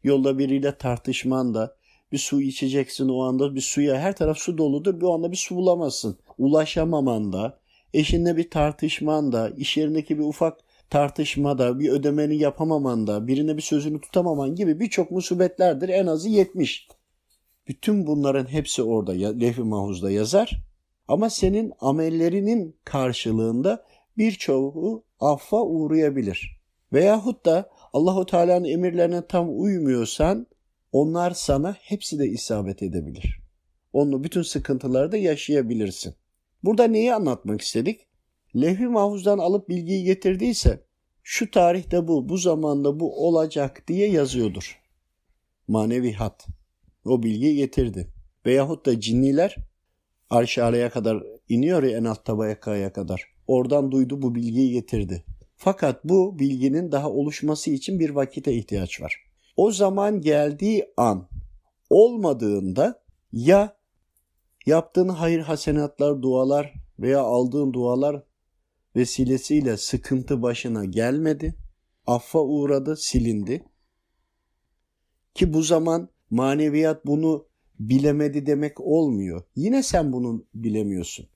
Yolda 0.03 0.37
biriyle 0.37 0.77
tartışman 0.77 1.53
da, 1.53 1.75
bir 2.11 2.17
su 2.17 2.41
içeceksin 2.41 3.09
o 3.09 3.23
anda 3.23 3.55
bir 3.55 3.61
suya 3.61 3.99
her 3.99 4.15
taraf 4.15 4.37
su 4.37 4.57
doludur 4.57 5.01
bir 5.01 5.05
anda 5.05 5.31
bir 5.31 5.37
su 5.37 5.55
bulamazsın. 5.55 6.19
Ulaşamaman 6.37 7.33
da, 7.33 7.59
eşinle 7.93 8.37
bir 8.37 8.49
tartışman 8.49 9.31
da, 9.31 9.49
iş 9.49 9.77
yerindeki 9.77 10.17
bir 10.19 10.23
ufak 10.23 10.57
tartışmada, 10.93 11.79
bir 11.79 11.89
ödemeni 11.89 12.37
yapamaman 12.37 13.07
da, 13.07 13.27
birine 13.27 13.57
bir 13.57 13.61
sözünü 13.61 14.01
tutamaman 14.01 14.55
gibi 14.55 14.79
birçok 14.79 15.11
musibetlerdir 15.11 15.89
en 15.89 16.07
azı 16.07 16.29
70. 16.29 16.87
Bütün 17.67 18.07
bunların 18.07 18.45
hepsi 18.45 18.83
orada 18.83 19.11
levh-i 19.11 19.63
mahfuzda 19.63 20.11
yazar. 20.11 20.63
Ama 21.07 21.29
senin 21.29 21.73
amellerinin 21.79 22.75
karşılığında 22.83 23.85
birçoğu 24.17 25.03
affa 25.19 25.61
uğrayabilir. 25.61 26.59
Veyahut 26.93 27.45
da 27.45 27.69
Allahu 27.93 28.25
Teala'nın 28.25 28.65
emirlerine 28.65 29.27
tam 29.27 29.61
uymuyorsan 29.61 30.47
onlar 30.91 31.31
sana 31.31 31.75
hepsi 31.79 32.19
de 32.19 32.27
isabet 32.27 32.83
edebilir. 32.83 33.39
Onu 33.93 34.23
bütün 34.23 34.41
sıkıntıları 34.41 35.11
da 35.11 35.17
yaşayabilirsin. 35.17 36.15
Burada 36.63 36.83
neyi 36.83 37.13
anlatmak 37.13 37.61
istedik? 37.61 38.07
Levh-i 38.55 38.87
mahfuzdan 38.87 39.37
alıp 39.37 39.69
bilgiyi 39.69 40.03
getirdiyse 40.03 40.82
şu 41.23 41.51
tarihte 41.51 42.07
bu, 42.07 42.29
bu 42.29 42.37
zamanda 42.37 42.99
bu 42.99 43.27
olacak 43.27 43.83
diye 43.87 44.09
yazıyordur. 44.09 44.79
Manevi 45.67 46.13
hat. 46.13 46.47
O 47.05 47.23
bilgiyi 47.23 47.55
getirdi. 47.55 48.07
Veyahut 48.45 48.85
da 48.85 48.99
cinniler 48.99 49.55
arş 50.29 50.55
kadar 50.93 51.23
iniyor 51.49 51.83
ya 51.83 51.97
en 51.97 52.03
alt 52.03 52.25
tabakaya 52.25 52.93
kadar. 52.93 53.23
Oradan 53.47 53.91
duydu 53.91 54.21
bu 54.21 54.35
bilgiyi 54.35 54.71
getirdi. 54.71 55.23
Fakat 55.55 56.05
bu 56.05 56.39
bilginin 56.39 56.91
daha 56.91 57.09
oluşması 57.09 57.71
için 57.71 57.99
bir 57.99 58.09
vakite 58.09 58.53
ihtiyaç 58.53 59.01
var. 59.01 59.15
O 59.57 59.71
zaman 59.71 60.21
geldiği 60.21 60.85
an 60.97 61.29
olmadığında 61.89 63.03
ya 63.31 63.77
yaptığın 64.65 65.09
hayır 65.09 65.39
hasenatlar, 65.39 66.21
dualar 66.21 66.73
veya 66.99 67.21
aldığın 67.21 67.73
dualar 67.73 68.23
vesilesiyle 68.95 69.77
sıkıntı 69.77 70.41
başına 70.41 70.85
gelmedi. 70.85 71.55
Affa 72.07 72.39
uğradı, 72.39 72.95
silindi. 72.97 73.63
Ki 75.33 75.53
bu 75.53 75.61
zaman 75.61 76.09
maneviyat 76.29 77.05
bunu 77.05 77.45
bilemedi 77.79 78.45
demek 78.45 78.81
olmuyor. 78.81 79.43
Yine 79.55 79.83
sen 79.83 80.13
bunu 80.13 80.45
bilemiyorsun. 80.53 81.27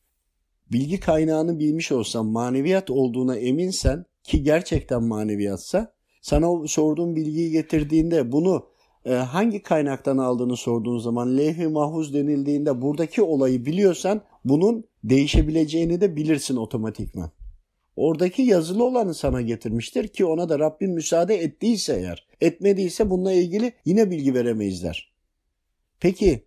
Bilgi 0.71 0.99
kaynağını 0.99 1.59
bilmiş 1.59 1.91
olsan, 1.91 2.25
maneviyat 2.25 2.89
olduğuna 2.89 3.37
eminsen 3.37 4.05
ki 4.23 4.43
gerçekten 4.43 5.03
maneviyatsa 5.03 5.93
sana 6.21 6.67
sorduğun 6.67 7.15
bilgiyi 7.15 7.51
getirdiğinde 7.51 8.31
bunu 8.31 8.67
e, 9.05 9.13
hangi 9.13 9.61
kaynaktan 9.61 10.17
aldığını 10.17 10.57
sorduğun 10.57 10.99
zaman 10.99 11.37
levh-i 11.37 11.67
mahfuz 11.67 12.13
denildiğinde 12.13 12.81
buradaki 12.81 13.21
olayı 13.21 13.65
biliyorsan 13.65 14.21
bunun 14.45 14.83
değişebileceğini 15.03 16.01
de 16.01 16.15
bilirsin 16.15 16.55
otomatikman. 16.55 17.31
Oradaki 17.97 18.41
yazılı 18.41 18.83
olanı 18.83 19.13
sana 19.13 19.41
getirmiştir 19.41 20.07
ki 20.07 20.25
ona 20.25 20.49
da 20.49 20.59
Rabbim 20.59 20.91
müsaade 20.91 21.35
ettiyse 21.35 21.95
eğer. 21.95 22.27
Etmediyse 22.41 23.09
bununla 23.09 23.31
ilgili 23.31 23.73
yine 23.85 24.11
bilgi 24.11 24.33
veremeyizler. 24.33 25.11
Peki 25.99 26.45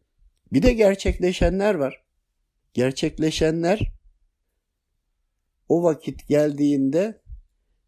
bir 0.52 0.62
de 0.62 0.72
gerçekleşenler 0.72 1.74
var. 1.74 2.02
Gerçekleşenler 2.74 3.92
o 5.68 5.82
vakit 5.82 6.28
geldiğinde 6.28 7.20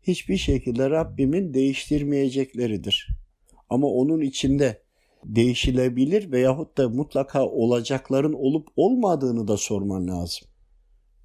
hiçbir 0.02 0.36
şekilde 0.36 0.90
Rabbimin 0.90 1.54
değiştirmeyecekleridir. 1.54 3.08
Ama 3.70 3.86
onun 3.86 4.20
içinde 4.20 4.82
değişilebilir 5.24 6.32
veyahut 6.32 6.78
da 6.78 6.88
mutlaka 6.88 7.46
olacakların 7.46 8.32
olup 8.32 8.68
olmadığını 8.76 9.48
da 9.48 9.56
sorman 9.56 10.08
lazım. 10.08 10.51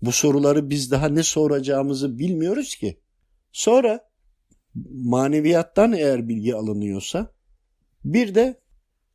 Bu 0.01 0.12
soruları 0.12 0.70
biz 0.70 0.92
daha 0.92 1.10
ne 1.10 1.24
soracağımızı 1.24 2.20
bilmiyoruz 2.20 2.75
ki. 2.75 3.00
Sonra 3.51 4.10
maneviyattan 4.92 5.94
eğer 5.94 6.27
bilgi 6.27 6.56
alınıyorsa 6.56 7.32
bir 8.06 8.36
de 8.36 8.62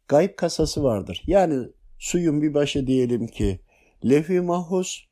gayb 0.08 0.36
kasası 0.36 0.82
vardır. 0.82 1.22
Yani 1.26 1.68
suyun 1.98 2.42
bir 2.42 2.54
başı 2.54 2.86
diyelim 2.86 3.26
ki 3.26 3.60
levh-i 4.04 4.40
mahfuz 4.40 5.08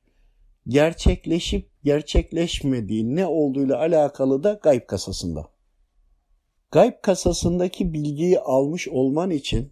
gerçekleşip 0.69 1.71
gerçekleşmediği 1.85 3.17
ne 3.17 3.27
olduğuyla 3.27 3.79
alakalı 3.79 4.43
da 4.43 4.61
gayb 4.63 4.87
kasasında. 4.87 5.51
Gayb 6.71 6.95
kasasındaki 7.03 7.93
bilgiyi 7.93 8.39
almış 8.39 8.89
olman 8.89 9.31
için 9.31 9.71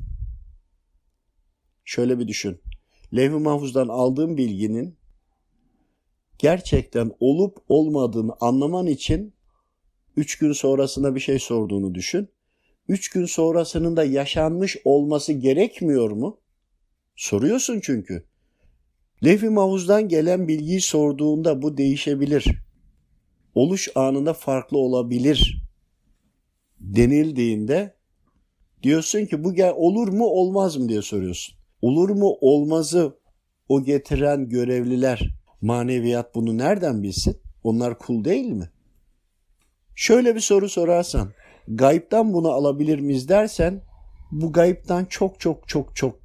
şöyle 1.85 2.19
bir 2.19 2.29
düşün. 2.29 2.61
Levh-i 3.17 3.39
Mahfuz'dan 3.39 3.89
aldığın 3.89 4.37
bilginin 4.37 4.98
gerçekten 6.39 7.13
olup 7.21 7.59
olmadığını 7.69 8.33
anlaman 8.41 8.87
için 8.87 9.35
3 10.17 10.39
gün 10.39 10.53
sonrasında 10.53 11.15
bir 11.15 11.21
şey 11.21 11.39
sorduğunu 11.39 11.95
düşün. 11.95 12.29
3 12.89 13.09
gün 13.09 13.27
sonrasının 13.27 13.97
da 13.97 14.05
yaşanmış 14.05 14.77
olması 14.85 15.33
gerekmiyor 15.33 16.11
mu? 16.11 16.41
Soruyorsun 17.17 17.81
çünkü. 17.83 18.25
Levh-i 19.25 20.09
gelen 20.09 20.49
bilgiyi 20.49 20.81
sorduğunda 20.81 21.63
bu 21.63 21.77
değişebilir. 21.77 22.47
Oluş 23.55 23.89
anında 23.95 24.33
farklı 24.33 24.79
olabilir 24.79 25.63
denildiğinde 26.81 27.95
diyorsun 28.83 29.27
ki 29.27 29.45
bu 29.45 29.55
gel 29.55 29.73
olur 29.77 30.09
mu 30.09 30.27
olmaz 30.27 30.77
mı 30.77 30.89
diye 30.89 31.03
soruyorsun. 31.03 31.55
Olur 31.83 32.11
mu 32.11 32.37
olmazı 32.41 33.19
o 33.69 33.85
getiren 33.85 34.49
görevliler 34.49 35.38
maneviyat 35.61 36.35
bunu 36.35 36.59
nereden 36.59 37.03
bilsin? 37.03 37.37
Onlar 37.65 37.99
kul 37.99 38.25
değil 38.25 38.47
mi? 38.47 38.71
Şöyle 39.95 40.35
bir 40.35 40.41
soru 40.41 40.69
sorarsan 40.69 41.33
gayipten 41.69 42.33
bunu 42.33 42.49
alabilir 42.49 42.99
miyiz 42.99 43.29
dersen 43.29 43.83
bu 44.31 44.53
gayipten 44.53 45.05
çok 45.05 45.41
çok 45.41 45.69
çok 45.69 45.97
çok 45.97 46.19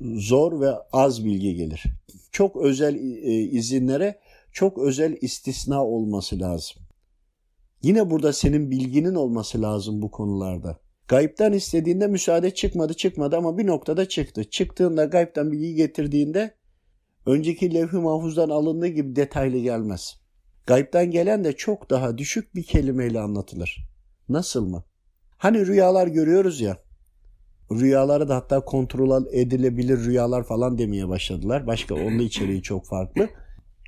zor 0.00 0.60
ve 0.60 0.70
az 0.92 1.24
bilgi 1.24 1.54
gelir. 1.54 1.84
Çok 2.32 2.56
özel 2.56 2.94
e, 2.94 3.32
izinlere 3.32 4.20
çok 4.52 4.78
özel 4.78 5.16
istisna 5.20 5.84
olması 5.84 6.40
lazım. 6.40 6.82
Yine 7.82 8.10
burada 8.10 8.32
senin 8.32 8.70
bilginin 8.70 9.14
olması 9.14 9.62
lazım 9.62 10.02
bu 10.02 10.10
konularda. 10.10 10.78
Gayipten 11.08 11.52
istediğinde 11.52 12.06
müsaade 12.06 12.54
çıkmadı 12.54 12.94
çıkmadı 12.94 13.36
ama 13.36 13.58
bir 13.58 13.66
noktada 13.66 14.08
çıktı. 14.08 14.44
Çıktığında 14.44 15.04
gayipten 15.04 15.52
bilgi 15.52 15.74
getirdiğinde 15.74 16.54
önceki 17.26 17.74
levh-i 17.74 17.96
mahfuzdan 17.96 18.48
alındığı 18.50 18.86
gibi 18.86 19.16
detaylı 19.16 19.58
gelmez. 19.58 20.16
Gayipten 20.66 21.10
gelen 21.10 21.44
de 21.44 21.52
çok 21.52 21.90
daha 21.90 22.18
düşük 22.18 22.54
bir 22.54 22.62
kelimeyle 22.62 23.20
anlatılır. 23.20 23.88
Nasıl 24.28 24.68
mı? 24.68 24.84
Hani 25.38 25.66
rüyalar 25.66 26.06
görüyoruz 26.06 26.60
ya. 26.60 26.78
Rüyaları 27.72 28.28
da 28.28 28.36
hatta 28.36 28.64
kontrol 28.64 29.24
edilebilir 29.32 29.98
rüyalar 29.98 30.44
falan 30.44 30.78
demeye 30.78 31.08
başladılar. 31.08 31.66
Başka 31.66 31.94
onun 31.94 32.18
içeriği 32.18 32.62
çok 32.62 32.86
farklı. 32.86 33.28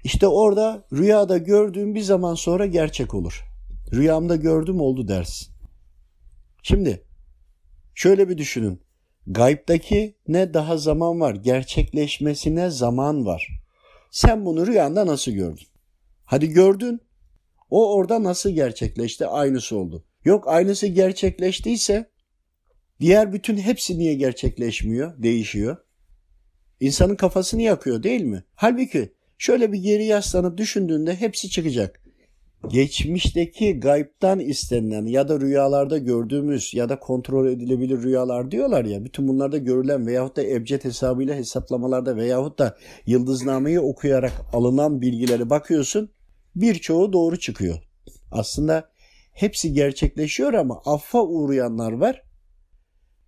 İşte 0.04 0.26
orada 0.26 0.84
rüyada 0.92 1.38
gördüğüm 1.38 1.94
bir 1.94 2.00
zaman 2.00 2.34
sonra 2.34 2.66
gerçek 2.66 3.14
olur. 3.14 3.44
Rüyamda 3.92 4.36
gördüm 4.36 4.80
oldu 4.80 5.08
dersin. 5.08 5.48
Şimdi 6.62 7.04
şöyle 7.94 8.28
bir 8.28 8.38
düşünün. 8.38 8.80
Gaybdaki 9.30 10.14
ne 10.28 10.54
daha 10.54 10.76
zaman 10.76 11.20
var, 11.20 11.34
gerçekleşmesine 11.34 12.70
zaman 12.70 13.26
var. 13.26 13.60
Sen 14.10 14.46
bunu 14.46 14.66
rüyanda 14.66 15.06
nasıl 15.06 15.32
gördün? 15.32 15.66
Hadi 16.24 16.48
gördün. 16.48 17.00
O 17.70 17.94
orada 17.94 18.22
nasıl 18.22 18.50
gerçekleşti? 18.50 19.26
Aynısı 19.26 19.76
oldu. 19.76 20.04
Yok 20.24 20.48
aynısı 20.48 20.86
gerçekleştiyse 20.86 22.10
diğer 23.00 23.32
bütün 23.32 23.56
hepsi 23.56 23.98
niye 23.98 24.14
gerçekleşmiyor, 24.14 25.22
değişiyor? 25.22 25.76
İnsanın 26.80 27.16
kafasını 27.16 27.62
yakıyor 27.62 28.02
değil 28.02 28.22
mi? 28.22 28.44
Halbuki 28.54 29.12
şöyle 29.38 29.72
bir 29.72 29.78
geri 29.78 30.04
yaslanıp 30.04 30.58
düşündüğünde 30.58 31.16
hepsi 31.16 31.50
çıkacak 31.50 32.02
geçmişteki 32.66 33.80
gaybtan 33.80 34.40
istenilen 34.40 35.06
ya 35.06 35.28
da 35.28 35.40
rüyalarda 35.40 35.98
gördüğümüz 35.98 36.74
ya 36.74 36.88
da 36.88 36.98
kontrol 36.98 37.48
edilebilir 37.48 38.02
rüyalar 38.02 38.50
diyorlar 38.50 38.84
ya 38.84 39.04
bütün 39.04 39.28
bunlarda 39.28 39.58
görülen 39.58 40.06
veyahut 40.06 40.36
da 40.36 40.42
ebced 40.42 40.84
hesabıyla 40.84 41.36
hesaplamalarda 41.36 42.16
veyahut 42.16 42.58
da 42.58 42.76
yıldıznameyi 43.06 43.80
okuyarak 43.80 44.32
alınan 44.52 45.00
bilgileri 45.00 45.50
bakıyorsun 45.50 46.10
birçoğu 46.56 47.12
doğru 47.12 47.38
çıkıyor. 47.38 47.78
Aslında 48.32 48.90
hepsi 49.32 49.72
gerçekleşiyor 49.72 50.52
ama 50.52 50.82
affa 50.84 51.22
uğrayanlar 51.22 51.92
var. 51.92 52.22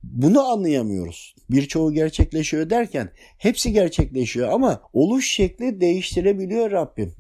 Bunu 0.02 0.40
anlayamıyoruz. 0.40 1.34
Birçoğu 1.50 1.92
gerçekleşiyor 1.92 2.70
derken 2.70 3.10
hepsi 3.38 3.72
gerçekleşiyor 3.72 4.49
ama 4.49 4.82
oluş 4.92 5.30
şekli 5.30 5.80
değiştirebiliyor 5.80 6.70
Rabbim 6.70 7.14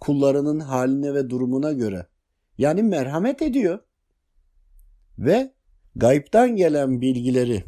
kullarının 0.00 0.60
haline 0.60 1.14
ve 1.14 1.30
durumuna 1.30 1.72
göre. 1.72 2.06
Yani 2.58 2.82
merhamet 2.82 3.42
ediyor. 3.42 3.78
Ve 5.18 5.52
gayipten 5.96 6.56
gelen 6.56 7.00
bilgileri 7.00 7.64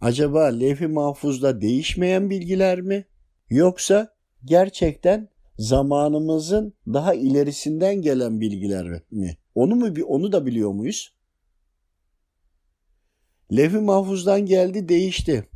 acaba 0.00 0.44
levh-i 0.44 0.86
mahfuzda 0.86 1.60
değişmeyen 1.60 2.30
bilgiler 2.30 2.80
mi? 2.80 3.04
Yoksa 3.50 4.14
gerçekten 4.44 5.28
zamanımızın 5.58 6.74
daha 6.86 7.14
ilerisinden 7.14 8.02
gelen 8.02 8.40
bilgiler 8.40 9.02
mi? 9.10 9.36
Onu 9.54 9.74
mu 9.74 9.94
onu 10.06 10.32
da 10.32 10.46
biliyor 10.46 10.70
muyuz? 10.70 11.14
Levh-i 13.56 13.78
mahfuzdan 13.78 14.46
geldi 14.46 14.88
değişti. 14.88 15.48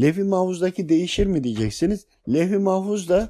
Levh-i 0.00 0.24
mahfuzdaki 0.24 0.88
değişir 0.88 1.26
mi 1.26 1.44
diyeceksiniz. 1.44 2.06
Levh-i 2.28 2.58
mahfuzda 2.58 3.28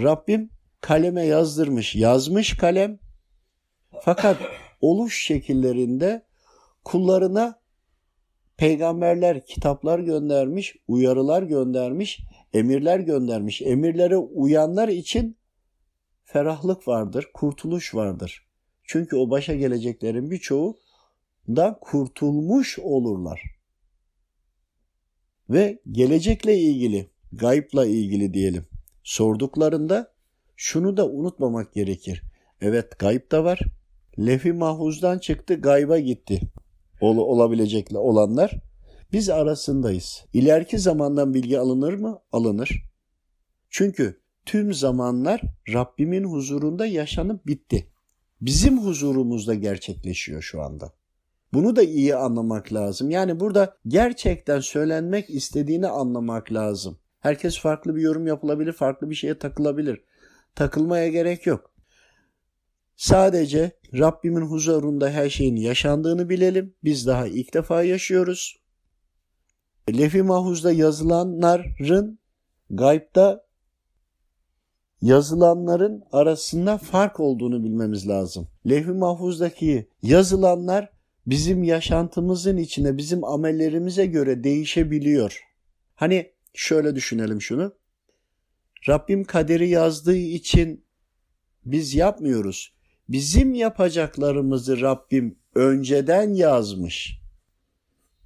Rabbim 0.00 0.50
kaleme 0.80 1.26
yazdırmış, 1.26 1.96
yazmış 1.96 2.56
kalem. 2.56 2.98
Fakat 4.02 4.36
oluş 4.80 5.24
şekillerinde 5.24 6.26
kullarına 6.84 7.60
peygamberler 8.56 9.46
kitaplar 9.46 9.98
göndermiş, 9.98 10.76
uyarılar 10.88 11.42
göndermiş, 11.42 12.20
emirler 12.52 13.00
göndermiş. 13.00 13.62
Emirlere 13.62 14.16
uyanlar 14.16 14.88
için 14.88 15.36
ferahlık 16.24 16.88
vardır, 16.88 17.28
kurtuluş 17.34 17.94
vardır. 17.94 18.48
Çünkü 18.84 19.16
o 19.16 19.30
başa 19.30 19.54
geleceklerin 19.54 20.30
birçoğu 20.30 20.78
da 21.48 21.78
kurtulmuş 21.80 22.78
olurlar. 22.78 23.42
Ve 25.50 25.78
gelecekle 25.90 26.58
ilgili, 26.58 27.10
gayipla 27.32 27.86
ilgili 27.86 28.34
diyelim 28.34 28.66
sorduklarında 29.04 30.14
şunu 30.58 30.96
da 30.96 31.08
unutmamak 31.08 31.72
gerekir. 31.72 32.22
Evet 32.60 32.98
gayb 32.98 33.30
da 33.30 33.44
var. 33.44 33.60
Lefi 34.18 34.52
mahfuzdan 34.52 35.18
çıktı 35.18 35.54
gayba 35.54 35.98
gitti. 35.98 36.40
Ol, 37.00 37.16
olabilecek 37.16 37.88
olanlar. 37.94 38.52
Biz 39.12 39.30
arasındayız. 39.30 40.24
İleriki 40.32 40.78
zamandan 40.78 41.34
bilgi 41.34 41.58
alınır 41.58 41.94
mı? 41.94 42.18
Alınır. 42.32 42.82
Çünkü 43.70 44.20
tüm 44.46 44.74
zamanlar 44.74 45.40
Rabbimin 45.72 46.24
huzurunda 46.24 46.86
yaşanıp 46.86 47.46
bitti. 47.46 47.86
Bizim 48.40 48.78
huzurumuzda 48.78 49.54
gerçekleşiyor 49.54 50.42
şu 50.42 50.62
anda. 50.62 50.92
Bunu 51.52 51.76
da 51.76 51.82
iyi 51.82 52.16
anlamak 52.16 52.72
lazım. 52.72 53.10
Yani 53.10 53.40
burada 53.40 53.76
gerçekten 53.88 54.60
söylenmek 54.60 55.30
istediğini 55.30 55.88
anlamak 55.88 56.52
lazım. 56.52 56.98
Herkes 57.20 57.58
farklı 57.58 57.96
bir 57.96 58.02
yorum 58.02 58.26
yapılabilir, 58.26 58.72
farklı 58.72 59.10
bir 59.10 59.14
şeye 59.14 59.38
takılabilir 59.38 60.00
takılmaya 60.54 61.08
gerek 61.08 61.46
yok. 61.46 61.72
Sadece 62.96 63.72
Rabbimin 63.94 64.40
huzurunda 64.40 65.10
her 65.10 65.30
şeyin 65.30 65.56
yaşandığını 65.56 66.28
bilelim. 66.28 66.74
Biz 66.84 67.06
daha 67.06 67.26
ilk 67.26 67.54
defa 67.54 67.82
yaşıyoruz. 67.82 68.56
Lefi 69.90 70.22
mahuzda 70.22 70.72
yazılanların 70.72 72.18
gaybda 72.70 73.48
yazılanların 75.02 76.04
arasında 76.12 76.78
fark 76.78 77.20
olduğunu 77.20 77.64
bilmemiz 77.64 78.08
lazım. 78.08 78.48
Levh-i 78.68 78.92
mahfuzdaki 78.92 79.88
yazılanlar 80.02 80.90
bizim 81.26 81.62
yaşantımızın 81.62 82.56
içine, 82.56 82.96
bizim 82.96 83.24
amellerimize 83.24 84.06
göre 84.06 84.44
değişebiliyor. 84.44 85.40
Hani 85.94 86.32
şöyle 86.54 86.94
düşünelim 86.94 87.42
şunu. 87.42 87.72
Rabbim 88.88 89.24
kaderi 89.24 89.68
yazdığı 89.68 90.16
için 90.16 90.84
biz 91.64 91.94
yapmıyoruz. 91.94 92.72
Bizim 93.08 93.54
yapacaklarımızı 93.54 94.80
Rabbim 94.80 95.38
önceden 95.54 96.34
yazmış. 96.34 97.20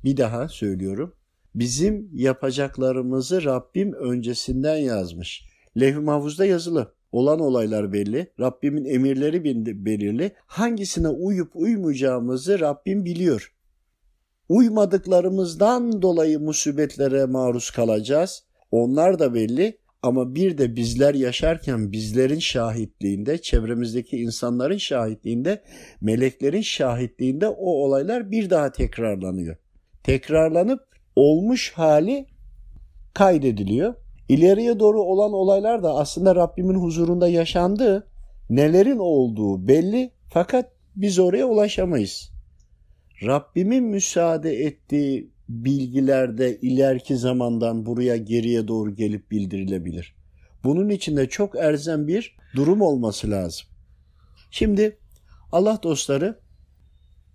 Bir 0.04 0.16
daha 0.16 0.48
söylüyorum. 0.48 1.14
Bizim 1.54 2.10
yapacaklarımızı 2.12 3.44
Rabbim 3.44 3.92
öncesinden 3.92 4.76
yazmış. 4.76 5.44
Levh-i 5.80 6.00
Mahfuz'da 6.00 6.44
yazılı. 6.44 6.94
Olan 7.12 7.40
olaylar 7.40 7.92
belli. 7.92 8.32
Rabbimin 8.40 8.84
emirleri 8.84 9.44
belirli. 9.84 10.32
Hangisine 10.46 11.08
uyup 11.08 11.56
uymayacağımızı 11.56 12.60
Rabbim 12.60 13.04
biliyor. 13.04 13.54
Uymadıklarımızdan 14.48 16.02
dolayı 16.02 16.40
musibetlere 16.40 17.24
maruz 17.24 17.70
kalacağız. 17.70 18.44
Onlar 18.70 19.18
da 19.18 19.34
belli. 19.34 19.78
Ama 20.02 20.34
bir 20.34 20.58
de 20.58 20.76
bizler 20.76 21.14
yaşarken 21.14 21.92
bizlerin 21.92 22.38
şahitliğinde, 22.38 23.42
çevremizdeki 23.42 24.16
insanların 24.16 24.76
şahitliğinde, 24.76 25.62
meleklerin 26.00 26.60
şahitliğinde 26.60 27.48
o 27.48 27.66
olaylar 27.66 28.30
bir 28.30 28.50
daha 28.50 28.72
tekrarlanıyor. 28.72 29.56
Tekrarlanıp 30.02 30.80
olmuş 31.16 31.72
hali 31.72 32.26
kaydediliyor. 33.14 33.94
İleriye 34.28 34.80
doğru 34.80 35.02
olan 35.02 35.32
olaylar 35.32 35.82
da 35.82 35.94
aslında 35.94 36.34
Rabbimin 36.34 36.74
huzurunda 36.74 37.28
yaşandığı, 37.28 38.06
nelerin 38.50 38.98
olduğu 38.98 39.68
belli 39.68 40.10
fakat 40.28 40.72
biz 40.96 41.18
oraya 41.18 41.46
ulaşamayız. 41.46 42.32
Rabbimin 43.26 43.84
müsaade 43.84 44.52
ettiği 44.52 45.31
bilgilerde 45.48 46.58
ileriki 46.60 47.16
zamandan 47.16 47.86
buraya 47.86 48.16
geriye 48.16 48.68
doğru 48.68 48.94
gelip 48.94 49.30
bildirilebilir. 49.30 50.14
Bunun 50.64 50.88
için 50.88 51.16
de 51.16 51.28
çok 51.28 51.56
erzen 51.56 52.08
bir 52.08 52.36
durum 52.56 52.82
olması 52.82 53.30
lazım. 53.30 53.66
Şimdi 54.50 54.98
Allah 55.52 55.78
dostları 55.82 56.40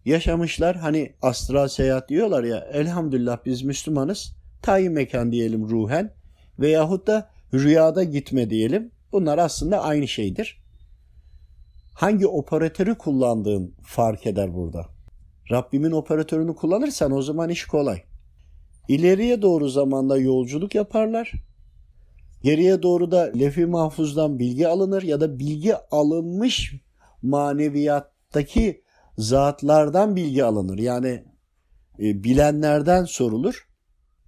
yaşamışlar 0.05 0.75
hani 0.75 1.13
astral 1.21 1.67
seyahat 1.67 2.09
diyorlar 2.09 2.43
ya 2.43 2.57
elhamdülillah 2.57 3.37
biz 3.45 3.61
Müslümanız 3.61 4.35
tayin 4.61 4.91
mekan 4.91 5.31
diyelim 5.31 5.69
ruhen 5.69 6.13
veyahut 6.59 7.07
da 7.07 7.29
rüyada 7.53 8.03
gitme 8.03 8.49
diyelim. 8.49 8.91
Bunlar 9.11 9.37
aslında 9.37 9.81
aynı 9.81 10.07
şeydir. 10.07 10.61
Hangi 11.93 12.27
operatörü 12.27 12.97
kullandığın 12.97 13.75
fark 13.83 14.27
eder 14.27 14.53
burada. 14.53 14.96
Rabbimin 15.51 15.91
operatörünü 15.91 16.55
kullanırsan 16.55 17.12
o 17.12 17.21
zaman 17.21 17.49
iş 17.49 17.65
kolay. 17.65 18.03
İleriye 18.88 19.41
doğru 19.41 19.69
zamanda 19.69 20.17
yolculuk 20.17 20.75
yaparlar. 20.75 21.31
Geriye 22.43 22.83
doğru 22.83 23.12
da 23.12 23.31
lefi 23.39 23.65
mahfuzdan 23.65 24.39
bilgi 24.39 24.67
alınır 24.67 25.03
ya 25.03 25.21
da 25.21 25.39
bilgi 25.39 25.75
alınmış 25.75 26.73
maneviyattaki 27.21 28.83
zatlardan 29.17 30.15
bilgi 30.15 30.43
alınır. 30.43 30.77
Yani 30.77 31.23
e, 31.99 32.23
bilenlerden 32.23 33.03
sorulur. 33.03 33.67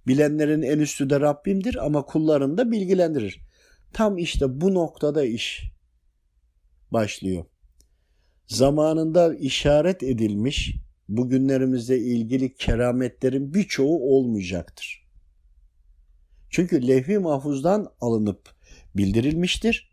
Bilenlerin 0.06 0.62
en 0.62 0.78
üstü 0.78 1.10
de 1.10 1.20
Rabbimdir 1.20 1.86
ama 1.86 2.02
kullarını 2.02 2.58
da 2.58 2.70
bilgilendirir. 2.70 3.40
Tam 3.92 4.18
işte 4.18 4.60
bu 4.60 4.74
noktada 4.74 5.24
iş 5.24 5.72
başlıyor. 6.90 7.44
Zamanında 8.46 9.34
işaret 9.34 10.02
edilmiş 10.02 10.76
bugünlerimizde 11.10 11.98
ilgili 11.98 12.54
kerametlerin 12.54 13.54
birçoğu 13.54 14.16
olmayacaktır. 14.16 15.06
Çünkü 16.50 16.88
lehvi 16.88 17.18
mahfuzdan 17.18 17.92
alınıp 18.00 18.50
bildirilmiştir. 18.96 19.90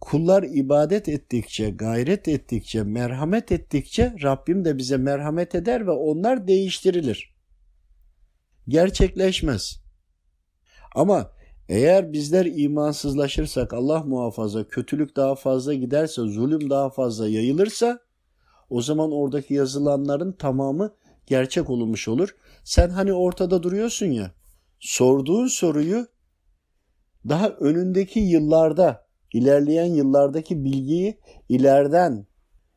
Kullar 0.00 0.42
ibadet 0.42 1.08
ettikçe, 1.08 1.70
gayret 1.70 2.28
ettikçe, 2.28 2.82
merhamet 2.82 3.52
ettikçe 3.52 4.14
Rabbim 4.22 4.64
de 4.64 4.78
bize 4.78 4.96
merhamet 4.96 5.54
eder 5.54 5.86
ve 5.86 5.90
onlar 5.90 6.48
değiştirilir. 6.48 7.34
Gerçekleşmez. 8.68 9.80
Ama 10.94 11.30
eğer 11.68 12.12
bizler 12.12 12.46
imansızlaşırsak 12.46 13.74
Allah 13.74 14.02
muhafaza 14.02 14.68
kötülük 14.68 15.16
daha 15.16 15.34
fazla 15.34 15.74
giderse, 15.74 16.22
zulüm 16.22 16.70
daha 16.70 16.90
fazla 16.90 17.28
yayılırsa 17.28 18.03
o 18.74 18.82
zaman 18.82 19.12
oradaki 19.12 19.54
yazılanların 19.54 20.32
tamamı 20.32 20.94
gerçek 21.26 21.70
olmuş 21.70 22.08
olur. 22.08 22.36
Sen 22.64 22.90
hani 22.90 23.12
ortada 23.12 23.62
duruyorsun 23.62 24.06
ya. 24.06 24.30
Sorduğun 24.80 25.46
soruyu 25.46 26.06
daha 27.28 27.48
önündeki 27.48 28.20
yıllarda, 28.20 29.06
ilerleyen 29.32 29.94
yıllardaki 29.94 30.64
bilgiyi 30.64 31.18
ileriden, 31.48 32.26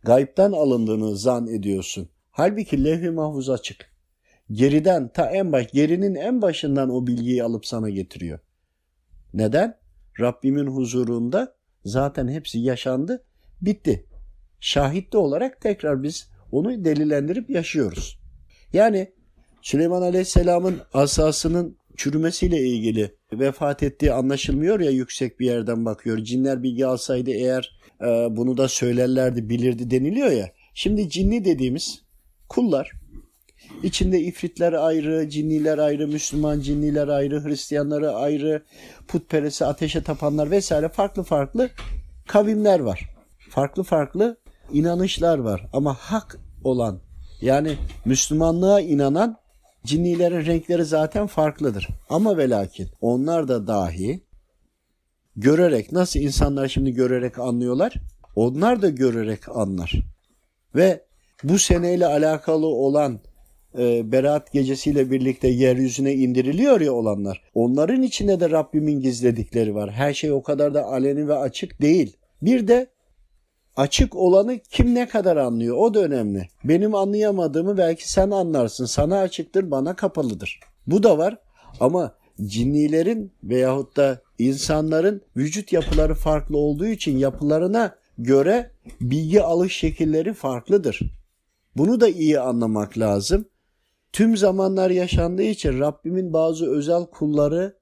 gaybden 0.03 0.51
alındığını 0.51 1.17
zan 1.17 1.47
ediyorsun. 1.47 2.09
Halbuki 2.31 2.83
levh-i 2.83 3.09
mahfuz 3.09 3.49
açık. 3.49 3.91
Geriden 4.51 5.07
ta 5.07 5.25
en 5.31 5.51
baş, 5.51 5.71
gerinin 5.71 6.15
en 6.15 6.41
başından 6.41 6.89
o 6.89 7.07
bilgiyi 7.07 7.43
alıp 7.43 7.65
sana 7.65 7.89
getiriyor. 7.89 8.39
Neden? 9.33 9.77
Rabbimin 10.19 10.67
huzurunda 10.67 11.55
zaten 11.85 12.27
hepsi 12.27 12.59
yaşandı, 12.59 13.23
bitti. 13.61 14.06
Şahitli 14.59 15.17
olarak 15.17 15.61
tekrar 15.61 16.03
biz 16.03 16.29
onu 16.51 16.85
delillendirip 16.85 17.49
yaşıyoruz. 17.49 18.19
Yani 18.73 19.11
Süleyman 19.61 20.01
Aleyhisselam'ın 20.01 20.81
asasının 20.93 21.77
çürümesiyle 21.97 22.59
ilgili 22.59 23.15
vefat 23.33 23.83
ettiği 23.83 24.13
anlaşılmıyor 24.13 24.79
ya 24.79 24.91
yüksek 24.91 25.39
bir 25.39 25.45
yerden 25.45 25.85
bakıyor. 25.85 26.17
Cinler 26.17 26.63
bilgi 26.63 26.85
alsaydı 26.85 27.31
eğer 27.31 27.79
e, 28.01 28.05
bunu 28.05 28.57
da 28.57 28.67
söylerlerdi 28.67 29.49
bilirdi 29.49 29.91
deniliyor 29.91 30.31
ya. 30.31 30.51
Şimdi 30.73 31.09
cinni 31.09 31.45
dediğimiz 31.45 32.01
kullar 32.49 32.91
İçinde 33.83 34.19
ifritler 34.19 34.73
ayrı, 34.73 35.29
cinniler 35.29 35.77
ayrı, 35.77 36.07
Müslüman 36.07 36.59
cinniler 36.59 37.07
ayrı, 37.07 37.43
Hristiyanları 37.43 38.11
ayrı, 38.11 38.63
putperesi, 39.07 39.65
ateşe 39.65 40.03
tapanlar 40.03 40.51
vesaire 40.51 40.89
farklı 40.89 41.23
farklı 41.23 41.69
kavimler 42.27 42.79
var. 42.79 43.09
Farklı 43.49 43.83
farklı 43.83 44.37
inanışlar 44.73 45.37
var 45.37 45.69
ama 45.73 45.93
hak 45.93 46.39
olan 46.63 46.99
yani 47.41 47.77
Müslümanlığa 48.05 48.81
inanan 48.81 49.37
cinnilerin 49.85 50.45
renkleri 50.45 50.85
zaten 50.85 51.27
farklıdır. 51.27 51.87
Ama 52.09 52.37
ve 52.37 52.49
lakin 52.49 52.87
onlar 53.01 53.47
da 53.47 53.67
dahi 53.67 54.21
görerek 55.35 55.91
nasıl 55.91 56.19
insanlar 56.19 56.67
şimdi 56.67 56.91
görerek 56.91 57.39
anlıyorlar? 57.39 57.93
Onlar 58.35 58.81
da 58.81 58.89
görerek 58.89 59.49
anlar. 59.49 59.93
Ve 60.75 61.01
bu 61.43 61.59
seneyle 61.59 62.05
alakalı 62.05 62.67
olan 62.67 63.19
e, 63.77 64.11
Berat 64.11 64.53
gecesiyle 64.53 65.11
birlikte 65.11 65.47
yeryüzüne 65.47 66.13
indiriliyor 66.13 66.81
ya 66.81 66.93
olanlar. 66.93 67.41
Onların 67.53 68.03
içinde 68.03 68.39
de 68.39 68.49
Rabbimin 68.49 69.01
gizledikleri 69.01 69.75
var. 69.75 69.91
Her 69.91 70.13
şey 70.13 70.31
o 70.31 70.43
kadar 70.43 70.73
da 70.73 70.85
aleni 70.85 71.27
ve 71.27 71.35
açık 71.35 71.81
değil. 71.81 72.17
Bir 72.41 72.67
de 72.67 72.87
açık 73.77 74.15
olanı 74.15 74.59
kim 74.59 74.95
ne 74.95 75.07
kadar 75.07 75.37
anlıyor 75.37 75.77
o 75.77 75.93
da 75.93 75.99
önemli. 75.99 76.49
Benim 76.63 76.95
anlayamadığımı 76.95 77.77
belki 77.77 78.11
sen 78.11 78.31
anlarsın. 78.31 78.85
Sana 78.85 79.19
açıktır 79.19 79.71
bana 79.71 79.95
kapalıdır. 79.95 80.59
Bu 80.87 81.03
da 81.03 81.17
var 81.17 81.37
ama 81.79 82.15
cinnilerin 82.45 83.31
veyahut 83.43 83.97
da 83.97 84.21
insanların 84.39 85.21
vücut 85.37 85.73
yapıları 85.73 86.15
farklı 86.15 86.57
olduğu 86.57 86.87
için 86.87 87.17
yapılarına 87.17 87.95
göre 88.17 88.71
bilgi 89.01 89.41
alış 89.41 89.75
şekilleri 89.75 90.33
farklıdır. 90.33 90.99
Bunu 91.75 92.01
da 92.01 92.07
iyi 92.07 92.39
anlamak 92.39 92.97
lazım. 92.97 93.45
Tüm 94.13 94.37
zamanlar 94.37 94.89
yaşandığı 94.89 95.43
için 95.43 95.79
Rabbimin 95.79 96.33
bazı 96.33 96.71
özel 96.71 97.05
kulları 97.05 97.76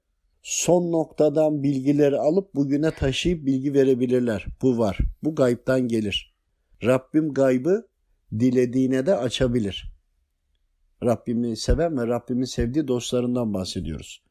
son 0.46 0.92
noktadan 0.92 1.62
bilgileri 1.62 2.18
alıp 2.18 2.54
bugüne 2.54 2.90
taşıyıp 2.90 3.46
bilgi 3.46 3.74
verebilirler. 3.74 4.46
Bu 4.62 4.78
var. 4.78 4.98
Bu 5.22 5.34
gaybtan 5.34 5.88
gelir. 5.88 6.34
Rabbim 6.84 7.34
gaybı 7.34 7.88
dilediğine 8.32 9.06
de 9.06 9.16
açabilir. 9.16 9.92
Rabbimi 11.02 11.56
seven 11.56 11.98
ve 11.98 12.06
Rabbimin 12.06 12.44
sevdiği 12.44 12.88
dostlarından 12.88 13.54
bahsediyoruz. 13.54 14.22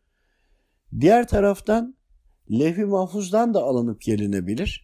Diğer 0.99 1.27
taraftan 1.27 1.95
levh-i 2.51 2.85
mahfuzdan 2.85 3.53
da 3.53 3.63
alınıp 3.63 4.01
gelinebilir. 4.01 4.83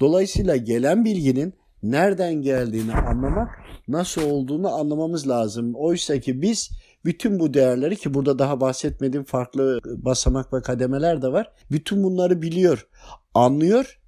Dolayısıyla 0.00 0.56
gelen 0.56 1.04
bilginin 1.04 1.54
nereden 1.82 2.34
geldiğini 2.34 2.94
anlamak, 2.94 3.48
nasıl 3.88 4.30
olduğunu 4.30 4.74
anlamamız 4.74 5.28
lazım. 5.28 5.74
Oysa 5.74 6.20
ki 6.20 6.42
biz 6.42 6.70
bütün 7.04 7.40
bu 7.40 7.54
değerleri 7.54 7.96
ki 7.96 8.14
burada 8.14 8.38
daha 8.38 8.60
bahsetmediğim 8.60 9.24
farklı 9.24 9.80
basamak 9.84 10.52
ve 10.52 10.62
kademeler 10.62 11.22
de 11.22 11.32
var. 11.32 11.52
Bütün 11.70 12.02
bunları 12.02 12.42
biliyor, 12.42 12.86
anlıyor. 13.34 14.00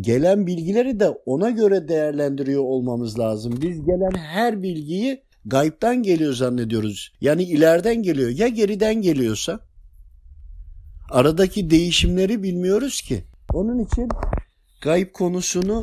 Gelen 0.00 0.46
bilgileri 0.46 1.00
de 1.00 1.08
ona 1.08 1.50
göre 1.50 1.88
değerlendiriyor 1.88 2.62
olmamız 2.62 3.18
lazım. 3.18 3.58
Biz 3.62 3.84
gelen 3.84 4.14
her 4.14 4.62
bilgiyi 4.62 5.22
gaybtan 5.44 6.02
geliyor 6.02 6.32
zannediyoruz. 6.32 7.12
Yani 7.20 7.42
ileriden 7.42 8.02
geliyor. 8.02 8.30
Ya 8.30 8.48
geriden 8.48 9.02
geliyorsa? 9.02 9.60
Aradaki 11.10 11.70
değişimleri 11.70 12.42
bilmiyoruz 12.42 13.00
ki. 13.00 13.24
Onun 13.52 13.78
için 13.78 14.08
gayb 14.82 15.12
konusunu 15.12 15.80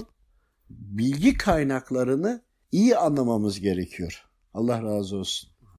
bilgi 0.70 1.34
kaynaklarını 1.34 2.42
iyi 2.72 2.98
anlamamız 2.98 3.60
gerekiyor. 3.60 4.26
Allah 4.54 4.84
razı 4.84 5.18
olsun. 5.18 5.50